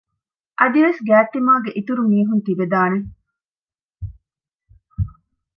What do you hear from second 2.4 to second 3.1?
ތިބެދާނެ